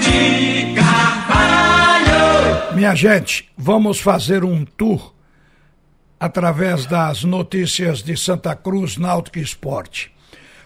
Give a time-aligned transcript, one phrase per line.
[0.00, 2.74] de Carvalho.
[2.74, 5.14] Minha gente, vamos fazer um tour
[6.18, 10.12] através das notícias de Santa Cruz, Náutico Esporte.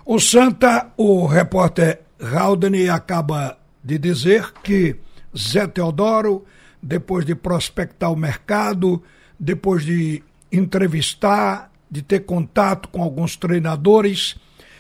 [0.05, 4.97] O Santa, o repórter Haldane acaba de dizer que
[5.37, 6.45] Zé Teodoro,
[6.83, 9.03] depois de prospectar o mercado,
[9.39, 14.37] depois de entrevistar, de ter contato com alguns treinadores,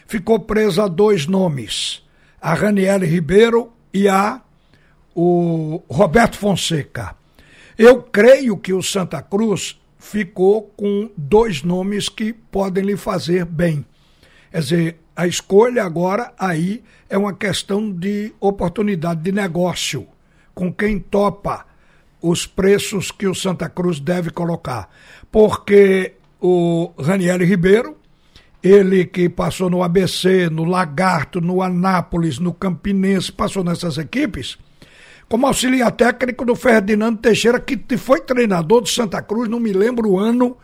[0.06, 2.02] ficou preso a dois nomes,
[2.40, 4.40] a Raniele Ribeiro e a
[5.14, 7.14] o Roberto Fonseca.
[7.76, 13.84] Eu creio que o Santa Cruz ficou com dois nomes que podem lhe fazer bem.
[14.50, 20.06] Quer dizer, a escolha agora aí é uma questão de oportunidade de negócio
[20.54, 21.66] com quem topa
[22.20, 24.90] os preços que o Santa Cruz deve colocar.
[25.30, 27.96] Porque o Raniel Ribeiro,
[28.62, 34.56] ele que passou no ABC, no Lagarto, no Anápolis, no Campinense, passou nessas equipes,
[35.28, 40.10] como auxiliar técnico do Ferdinando Teixeira, que foi treinador do Santa Cruz, não me lembro
[40.10, 40.56] o ano,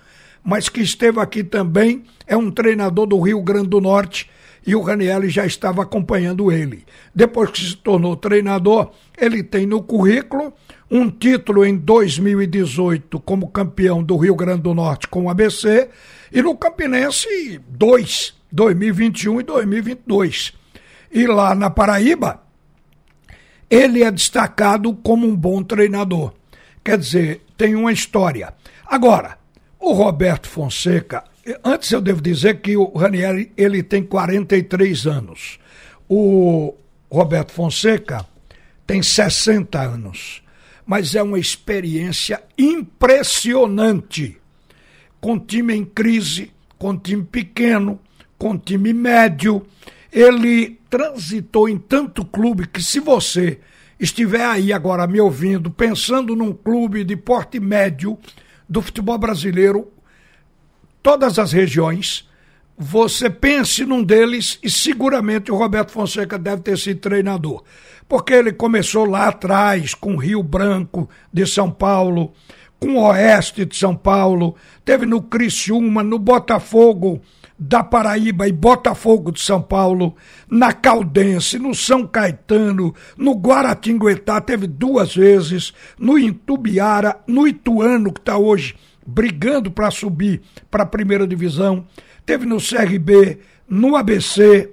[0.45, 4.31] mas que esteve aqui também, é um treinador do Rio Grande do Norte,
[4.69, 6.85] e o Raniel já estava acompanhando ele.
[7.15, 10.53] Depois que se tornou treinador, ele tem no currículo
[10.91, 15.89] um título em 2018 como campeão do Rio Grande do Norte com o ABC
[16.31, 20.53] e no Campinense dois, 2021 e 2022.
[21.13, 22.43] E lá na Paraíba,
[23.71, 26.35] ele é destacado como um bom treinador.
[26.85, 28.53] Quer dizer, tem uma história.
[28.87, 29.39] Agora,
[29.81, 31.25] o Roberto Fonseca,
[31.65, 35.59] antes eu devo dizer que o Ranieri ele tem 43 anos.
[36.09, 36.75] O
[37.11, 38.27] Roberto Fonseca
[38.87, 40.43] tem 60 anos.
[40.87, 44.39] Mas é uma experiência impressionante.
[45.21, 48.01] Com time em crise, com time pequeno,
[48.39, 49.67] com time médio.
[50.11, 53.59] Ele transitou em tanto clube que se você
[54.01, 58.17] estiver aí agora me ouvindo, pensando num clube de porte médio
[58.69, 59.91] do futebol brasileiro,
[61.03, 62.29] todas as regiões,
[62.77, 67.65] você pense num deles e seguramente o Roberto Fonseca deve ter sido treinador.
[68.09, 72.33] Porque ele começou lá atrás com Rio Branco de São Paulo,
[72.79, 74.55] com o Oeste de São Paulo,
[74.85, 77.21] teve no Criciúma, no Botafogo
[77.59, 80.15] da Paraíba e Botafogo de São Paulo,
[80.49, 88.21] na Caldense, no São Caetano, no Guaratinguetá, teve duas vezes, no Intubiara, no Ituano, que
[88.21, 88.77] está hoje
[89.11, 91.87] brigando para subir para a primeira divisão
[92.27, 94.71] teve no CRB, no ABC,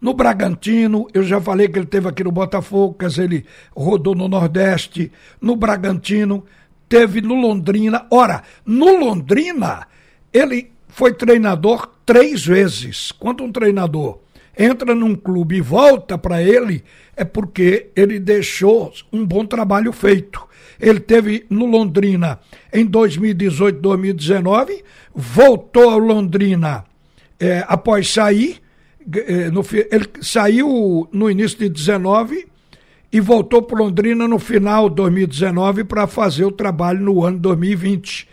[0.00, 3.46] no Bragantino, eu já falei que ele teve aqui no Botafogo, quer dizer, ele
[3.76, 6.44] rodou no Nordeste, no Bragantino,
[6.88, 8.08] teve no Londrina.
[8.10, 9.86] Ora, no Londrina,
[10.32, 13.12] ele foi treinador três vezes.
[13.12, 14.18] Quando um treinador
[14.56, 16.82] entra num clube e volta para ele,
[17.16, 20.46] é porque ele deixou um bom trabalho feito.
[20.80, 22.38] Ele teve no Londrina
[22.72, 24.82] em 2018, 2019,
[25.14, 26.84] voltou ao Londrina
[27.38, 28.60] é, após sair.
[29.26, 32.46] É, no, ele saiu no início de 19
[33.12, 38.28] e voltou para Londrina no final de 2019 para fazer o trabalho no ano 2020.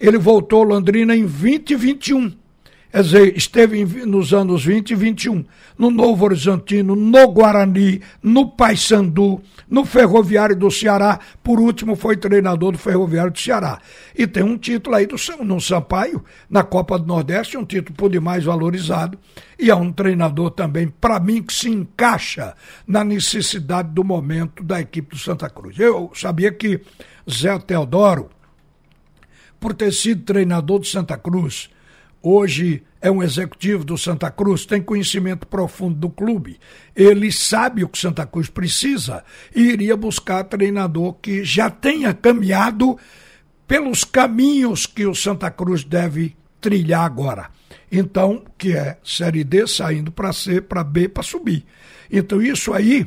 [0.00, 2.45] Ele voltou a Londrina em 2021
[2.90, 5.44] Quer dizer, esteve nos anos 20 e 21
[5.76, 12.72] no Novo Horizontino, no Guarani, no Paysandu, no Ferroviário do Ceará, por último foi treinador
[12.72, 13.80] do Ferroviário do Ceará.
[14.16, 18.10] E tem um título aí do, no Sampaio, na Copa do Nordeste, um título por
[18.10, 19.18] demais valorizado,
[19.58, 22.54] e é um treinador também, para mim, que se encaixa
[22.86, 25.78] na necessidade do momento da equipe do Santa Cruz.
[25.78, 26.80] Eu sabia que
[27.30, 28.30] Zé Teodoro,
[29.60, 31.68] por ter sido treinador do Santa Cruz,
[32.28, 36.58] hoje é um executivo do Santa Cruz, tem conhecimento profundo do clube.
[36.94, 39.22] Ele sabe o que Santa Cruz precisa
[39.54, 42.98] e iria buscar treinador que já tenha caminhado
[43.66, 47.48] pelos caminhos que o Santa Cruz deve trilhar agora.
[47.92, 51.64] Então, que é Série D saindo para C, para B, para subir.
[52.10, 53.06] Então, isso aí,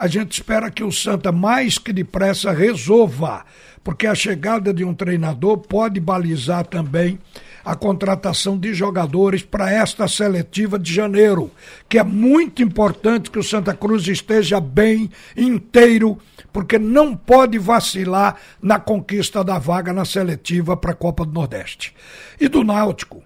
[0.00, 3.44] a gente espera que o Santa mais que depressa resolva,
[3.84, 7.18] porque a chegada de um treinador pode balizar também
[7.62, 11.50] a contratação de jogadores para esta seletiva de janeiro,
[11.86, 16.18] que é muito importante que o Santa Cruz esteja bem inteiro,
[16.50, 21.94] porque não pode vacilar na conquista da vaga na seletiva para a Copa do Nordeste.
[22.40, 23.22] E do Náutico,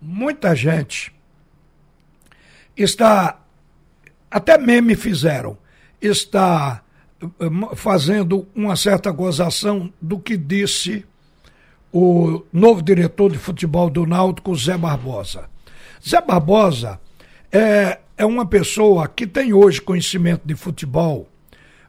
[0.00, 1.12] muita gente
[2.76, 3.41] está,
[4.32, 5.56] até meme fizeram,
[6.00, 6.82] está
[7.22, 7.26] eh,
[7.76, 11.04] fazendo uma certa gozação do que disse
[11.92, 15.48] o novo diretor de futebol do Náutico, Zé Barbosa.
[16.02, 16.98] Zé Barbosa
[17.52, 21.28] é é uma pessoa que tem hoje conhecimento de futebol,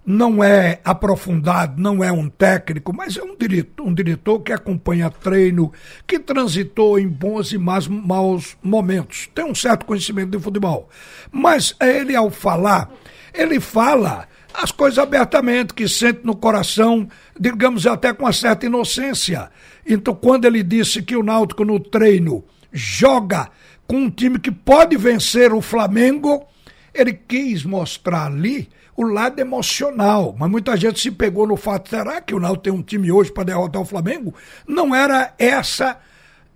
[0.06, 5.10] não é aprofundado, não é um técnico, mas é um diretor, um diretor que acompanha
[5.10, 5.72] treino,
[6.06, 9.30] que transitou em bons e mais maus momentos.
[9.34, 10.90] Tem um certo conhecimento de futebol.
[11.32, 12.92] Mas ele, ao falar,
[13.34, 17.08] ele fala as coisas abertamente, que sente no coração,
[17.40, 19.50] digamos até com uma certa inocência.
[19.86, 23.50] Então, quando ele disse que o Náutico no treino joga
[23.88, 26.46] com um time que pode vencer o Flamengo,
[26.94, 30.36] ele quis mostrar ali o lado emocional.
[30.38, 33.31] Mas muita gente se pegou no fato: será que o Náutico tem um time hoje
[33.31, 34.34] para derrotar o Flamengo?
[34.68, 35.98] Não era essa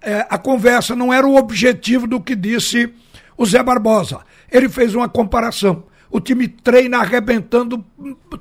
[0.01, 2.94] é, a conversa, não era o objetivo do que disse
[3.38, 4.19] o Zé Barbosa.
[4.51, 5.84] Ele fez uma comparação.
[6.10, 7.84] O time treina arrebentando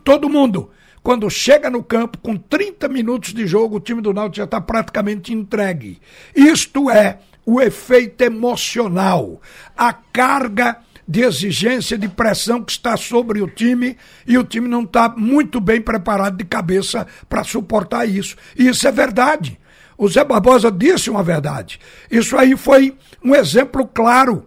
[0.04, 0.70] todo mundo.
[1.02, 4.60] Quando chega no campo, com 30 minutos de jogo, o time do Náutico já está
[4.60, 6.00] praticamente entregue.
[6.34, 9.40] Isto é o efeito emocional,
[9.76, 10.78] a carga
[11.08, 15.61] de exigência, de pressão que está sobre o time e o time não está muito
[15.61, 18.37] bem preparado de cabeça para suportar isso.
[18.56, 19.58] E isso é verdade.
[19.97, 21.79] O Zé Barbosa disse uma verdade.
[22.11, 24.47] Isso aí foi um exemplo claro.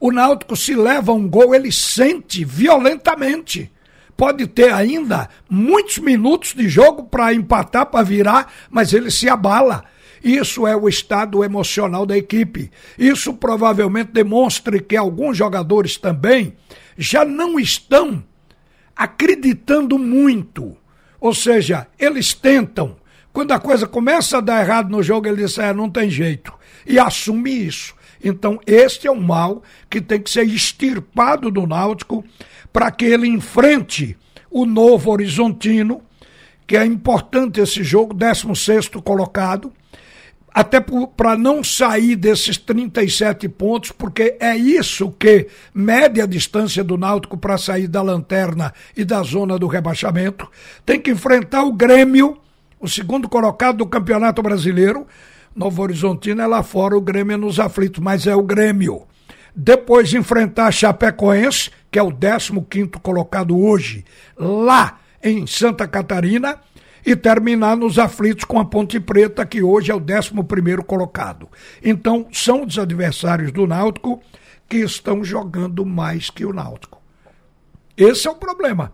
[0.00, 3.70] O Náutico se leva um gol, ele sente violentamente.
[4.16, 9.84] Pode ter ainda muitos minutos de jogo para empatar, para virar, mas ele se abala
[10.22, 12.70] isso é o estado emocional da equipe.
[12.98, 16.54] Isso provavelmente demonstra que alguns jogadores também
[16.96, 18.24] já não estão
[18.94, 20.76] acreditando muito.
[21.20, 22.96] Ou seja, eles tentam.
[23.32, 26.52] Quando a coisa começa a dar errado no jogo, ele diz: é, não tem jeito.
[26.86, 27.94] E assume isso.
[28.22, 32.24] Então, este é um mal que tem que ser extirpado do Náutico
[32.72, 34.16] para que ele enfrente
[34.50, 36.02] o novo Horizontino,
[36.66, 39.72] que é importante esse jogo, 16 colocado,
[40.56, 46.96] até para não sair desses 37 pontos, porque é isso que mede a distância do
[46.96, 50.48] Náutico para sair da lanterna e da zona do rebaixamento.
[50.86, 52.38] Tem que enfrentar o Grêmio,
[52.80, 55.06] o segundo colocado do Campeonato Brasileiro.
[55.54, 59.02] Novo Horizontino é lá fora, o Grêmio é nos aflitos, mas é o Grêmio.
[59.54, 64.06] Depois de enfrentar a Chapecoense, que é o 15 colocado hoje,
[64.38, 66.58] lá em Santa Catarina
[67.06, 71.48] e terminar nos aflitos com a Ponte Preta, que hoje é o 11 colocado.
[71.80, 74.20] Então, são os adversários do Náutico
[74.68, 77.00] que estão jogando mais que o Náutico.
[77.96, 78.92] Esse é o problema.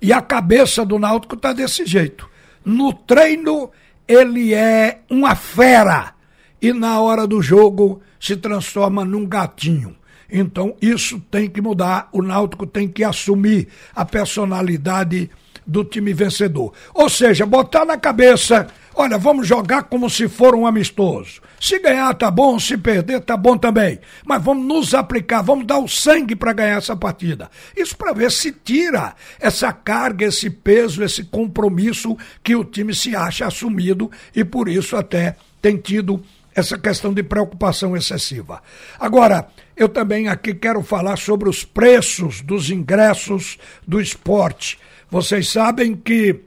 [0.00, 2.26] E a cabeça do Náutico está desse jeito.
[2.64, 3.70] No treino,
[4.08, 6.14] ele é uma fera.
[6.62, 9.94] E na hora do jogo, se transforma num gatinho.
[10.30, 12.08] Então, isso tem que mudar.
[12.10, 15.30] O Náutico tem que assumir a personalidade
[15.66, 16.72] do time vencedor.
[16.94, 21.40] Ou seja, botar na cabeça, olha, vamos jogar como se for um amistoso.
[21.60, 23.98] Se ganhar tá bom, se perder tá bom também.
[24.24, 27.50] Mas vamos nos aplicar, vamos dar o sangue para ganhar essa partida.
[27.76, 33.14] Isso para ver se tira essa carga, esse peso, esse compromisso que o time se
[33.14, 36.22] acha assumido e por isso até tem tido
[36.54, 38.62] essa questão de preocupação excessiva.
[38.98, 44.78] Agora, eu também aqui quero falar sobre os preços dos ingressos do esporte.
[45.10, 46.40] Vocês sabem que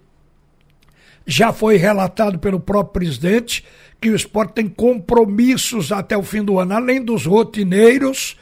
[1.26, 3.64] já foi relatado pelo próprio presidente
[4.00, 6.74] que o esporte tem compromissos até o fim do ano.
[6.74, 8.38] Além dos rotineiros,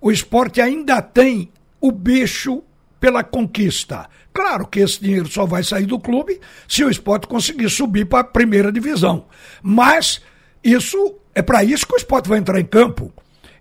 [0.00, 2.62] o esporte ainda tem o bicho
[2.98, 4.08] pela conquista.
[4.32, 8.20] Claro que esse dinheiro só vai sair do clube se o esporte conseguir subir para
[8.20, 9.26] a primeira divisão.
[9.62, 10.20] Mas
[10.62, 13.12] isso é para isso que o esporte vai entrar em campo.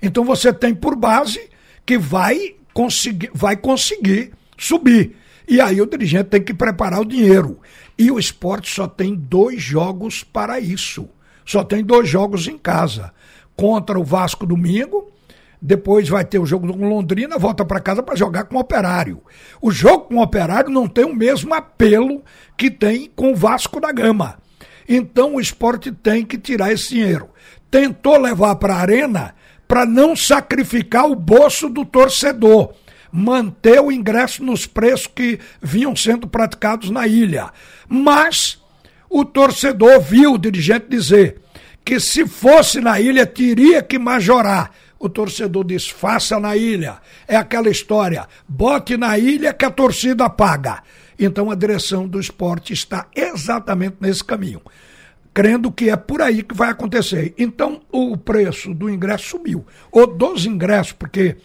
[0.02, 1.50] Então você tem por base
[1.86, 5.16] que vai conseguir, vai conseguir subir.
[5.48, 7.60] E aí o dirigente tem que preparar o dinheiro.
[7.98, 11.08] E o esporte só tem dois jogos para isso.
[11.46, 13.14] Só tem dois jogos em casa.
[13.56, 15.12] Contra o Vasco domingo,
[15.62, 19.22] depois vai ter o jogo com Londrina, volta para casa para jogar com o Operário.
[19.62, 22.24] O jogo com o Operário não tem o mesmo apelo
[22.58, 24.38] que tem com o Vasco da Gama.
[24.88, 27.30] Então o esporte tem que tirar esse dinheiro.
[27.72, 29.36] Tentou levar para a arena
[29.68, 32.74] para não sacrificar o bolso do torcedor
[33.16, 37.50] manter o ingresso nos preços que vinham sendo praticados na ilha.
[37.88, 38.62] Mas
[39.10, 41.38] o torcedor viu o dirigente dizer
[41.86, 44.72] que se fosse na ilha teria que majorar.
[45.00, 46.98] O torcedor diz: faça na ilha.
[47.26, 50.84] É aquela história: bote na ilha que a torcida paga.
[51.18, 54.62] Então a direção do esporte está exatamente nesse caminho,
[55.34, 57.34] crendo que é por aí que vai acontecer.
[57.38, 61.38] Então o preço do ingresso subiu, ou dos ingressos, porque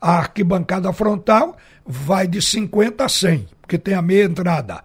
[0.00, 4.84] a arquibancada frontal vai de 50 a 100, porque tem a meia entrada,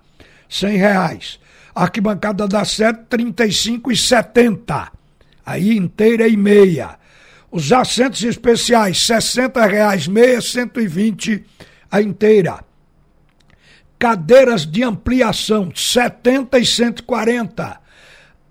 [0.50, 1.39] 100 reais.
[1.74, 4.91] A arquibancada da sede, 35 e 70.
[5.46, 6.98] Aí inteira e meia.
[7.50, 11.46] Os assentos especiais, 60 reais meia, 120
[11.89, 12.63] a inteira.
[14.00, 17.80] Cadeiras de ampliação, 70 e 140.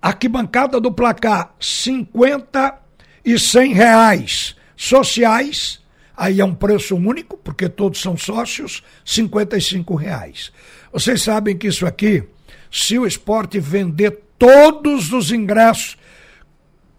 [0.00, 2.78] Arquibancada do placar, 50
[3.24, 4.56] e 100 reais.
[4.76, 5.79] Sociais,
[6.20, 10.52] aí é um preço único, porque todos são sócios, 55 reais.
[10.92, 12.24] Vocês sabem que isso aqui,
[12.70, 15.96] se o esporte vender todos os ingressos,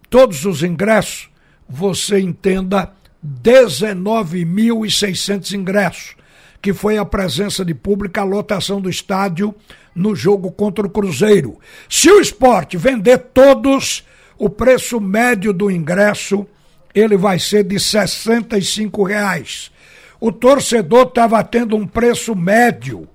[0.10, 1.30] todos os ingressos,
[1.70, 2.92] você entenda
[3.24, 6.16] 19.600 ingressos,
[6.60, 9.54] que foi a presença de público, a lotação do estádio
[9.94, 11.60] no jogo contra o Cruzeiro.
[11.88, 14.04] Se o esporte vender todos,
[14.36, 16.48] o preço médio do ingresso
[16.94, 19.72] ele vai ser de 65 reais.
[20.20, 23.08] O torcedor estava tendo um preço médio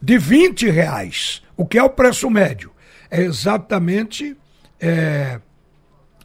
[0.00, 1.42] de 20 reais.
[1.56, 2.70] O que é o preço médio?
[3.10, 4.36] É exatamente
[4.80, 5.40] é,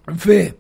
[0.08, 0.58] ver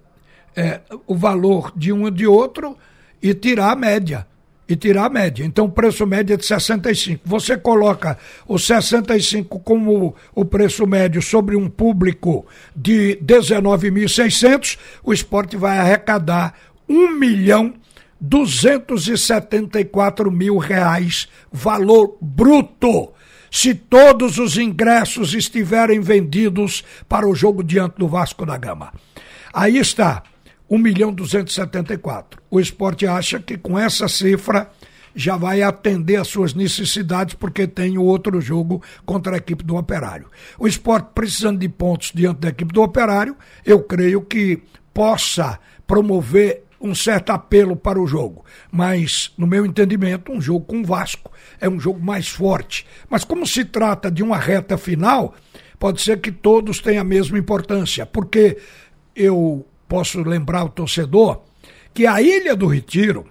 [0.55, 2.77] é, o valor de um e de outro
[3.21, 4.27] e tirar a média
[4.71, 5.43] e tirar a média.
[5.43, 7.21] Então, o preço médio é de 65.
[7.25, 15.57] Você coloca o 65 como o preço médio sobre um público de 19.600, o esporte
[15.57, 16.53] vai arrecadar
[16.87, 17.73] 1 milhão
[18.19, 23.11] 274 mil reais, valor bruto.
[23.49, 28.93] Se todos os ingressos estiverem vendidos para o jogo diante do Vasco da Gama.
[29.53, 30.23] Aí está.
[30.71, 32.41] 1 milhão 274.
[32.49, 34.71] O esporte acha que com essa cifra
[35.13, 39.75] já vai atender às suas necessidades, porque tem o outro jogo contra a equipe do
[39.75, 40.27] Operário.
[40.57, 43.35] O esporte precisando de pontos diante da equipe do Operário,
[43.65, 44.63] eu creio que
[44.93, 48.45] possa promover um certo apelo para o jogo.
[48.71, 52.87] Mas, no meu entendimento, um jogo com o Vasco é um jogo mais forte.
[53.09, 55.35] Mas como se trata de uma reta final,
[55.77, 58.57] pode ser que todos tenham a mesma importância, porque
[59.13, 61.41] eu posso lembrar o torcedor
[61.93, 63.27] que a Ilha do Retiro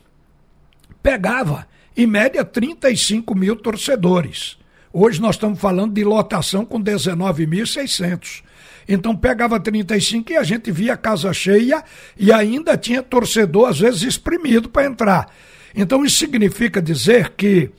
[1.02, 4.58] pegava, em média, 35 mil torcedores.
[4.92, 8.42] Hoje nós estamos falando de lotação com 19.600.
[8.86, 11.82] Então pegava 35 e a gente via casa cheia
[12.14, 15.34] e ainda tinha torcedor, às vezes, exprimido para entrar.
[15.74, 17.70] Então isso significa dizer que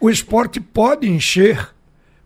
[0.00, 1.68] o esporte pode encher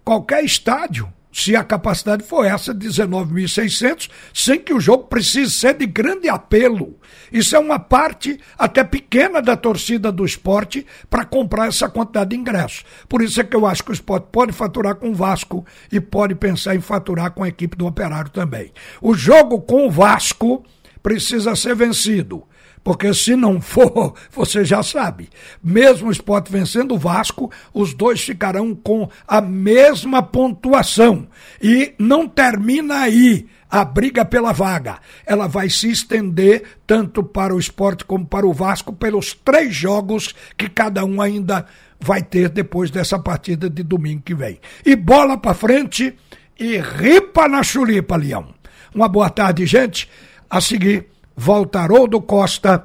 [0.05, 5.87] qualquer estádio se a capacidade for essa, 19.600, sem que o jogo precise ser de
[5.87, 6.99] grande apelo.
[7.33, 12.37] Isso é uma parte até pequena da torcida do esporte para comprar essa quantidade de
[12.37, 12.85] ingressos.
[13.09, 16.01] Por isso é que eu acho que o esporte pode faturar com o Vasco e
[16.01, 18.73] pode pensar em faturar com a equipe do Operário também.
[19.01, 20.65] O jogo com o Vasco
[21.01, 22.45] precisa ser vencido.
[22.89, 25.29] Porque se não for, você já sabe.
[25.63, 31.29] Mesmo o esporte vencendo o Vasco, os dois ficarão com a mesma pontuação.
[31.63, 35.01] E não termina aí a briga pela vaga.
[35.27, 40.35] Ela vai se estender tanto para o esporte como para o Vasco pelos três jogos
[40.57, 41.67] que cada um ainda
[42.01, 44.59] vai ter depois dessa partida de domingo que vem.
[44.83, 46.17] E bola para frente
[46.59, 48.55] e ripa na chulipa, Leão.
[48.95, 50.09] Uma boa tarde, gente.
[50.49, 52.85] A seguir volta Haroldo Costa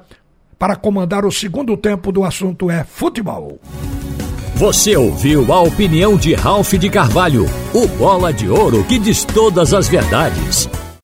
[0.60, 3.60] para comandar o segundo tempo do assunto é futebol.
[4.56, 9.74] Você ouviu a opinião de Ralph de Carvalho, o bola de ouro que diz todas
[9.74, 10.70] as verdades.